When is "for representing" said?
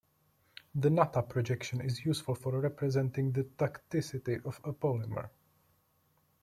2.33-3.31